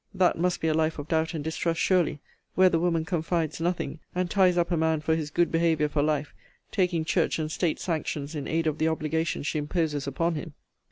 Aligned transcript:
That 0.15 0.35
must 0.35 0.61
be 0.61 0.67
a 0.67 0.73
life 0.73 0.97
of 0.97 1.07
doubt 1.09 1.35
and 1.35 1.43
distrust, 1.43 1.79
surely, 1.79 2.21
where 2.55 2.69
the 2.69 2.79
woman 2.79 3.05
confides 3.05 3.61
nothing, 3.61 3.99
and 4.15 4.31
ties 4.31 4.57
up 4.57 4.71
a 4.71 4.75
man 4.75 4.99
for 4.99 5.15
his 5.15 5.29
good 5.29 5.51
behaviour 5.51 5.87
for 5.87 6.01
life, 6.01 6.33
taking 6.71 7.05
church 7.05 7.37
and 7.37 7.51
state 7.51 7.79
sanctions 7.79 8.33
in 8.33 8.47
aid 8.47 8.65
of 8.65 8.79
the 8.79 8.87
obligation 8.87 9.43
she 9.43 9.59
imposes 9.59 10.07
upon 10.07 10.33
him. 10.33 10.53